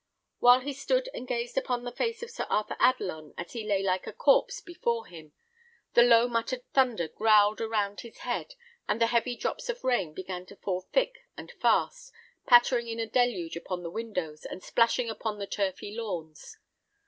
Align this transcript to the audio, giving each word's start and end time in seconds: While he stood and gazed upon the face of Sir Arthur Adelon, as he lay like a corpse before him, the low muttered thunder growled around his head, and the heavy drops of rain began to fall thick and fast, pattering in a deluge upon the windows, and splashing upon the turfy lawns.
While 0.39 0.61
he 0.61 0.73
stood 0.73 1.09
and 1.13 1.27
gazed 1.27 1.59
upon 1.59 1.83
the 1.83 1.91
face 1.91 2.23
of 2.23 2.31
Sir 2.31 2.47
Arthur 2.49 2.75
Adelon, 2.79 3.35
as 3.37 3.53
he 3.53 3.63
lay 3.67 3.83
like 3.83 4.07
a 4.07 4.11
corpse 4.13 4.59
before 4.59 5.05
him, 5.05 5.31
the 5.93 6.01
low 6.01 6.27
muttered 6.27 6.65
thunder 6.73 7.07
growled 7.07 7.61
around 7.61 7.99
his 8.01 8.17
head, 8.17 8.55
and 8.87 8.99
the 8.99 9.05
heavy 9.05 9.35
drops 9.35 9.69
of 9.69 9.83
rain 9.83 10.15
began 10.15 10.47
to 10.47 10.55
fall 10.55 10.81
thick 10.91 11.27
and 11.37 11.51
fast, 11.51 12.11
pattering 12.47 12.87
in 12.87 12.99
a 12.99 13.05
deluge 13.05 13.55
upon 13.55 13.83
the 13.83 13.91
windows, 13.91 14.43
and 14.43 14.63
splashing 14.63 15.07
upon 15.07 15.37
the 15.37 15.45
turfy 15.45 15.93
lawns. 15.95 16.57